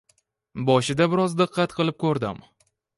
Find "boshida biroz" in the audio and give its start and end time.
0.69-1.37